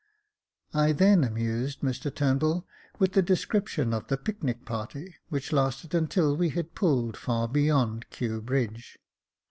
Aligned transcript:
I 0.73 0.93
then 0.93 1.23
amused 1.23 1.81
Mr 1.81 2.11
Turnbull 2.11 2.65
with 2.97 3.11
the 3.13 3.21
description 3.21 3.93
of 3.93 4.07
the 4.07 4.17
picnic 4.17 4.65
party, 4.65 5.13
which 5.29 5.51
lasted 5.53 5.93
until 5.93 6.35
we 6.35 6.49
had 6.49 6.73
pulled 6.73 7.15
far 7.15 7.47
beyond 7.47 8.09
Kew 8.09 8.41
Bridge. 8.41 8.97